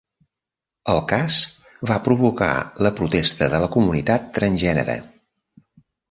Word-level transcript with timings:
El 0.91 0.99
cas 1.09 1.35
va 1.91 1.97
provocar 2.07 2.47
la 2.87 2.91
protesta 2.99 3.49
de 3.51 3.59
la 3.65 3.67
comunitat 3.75 4.25
transgènere. 4.39 4.97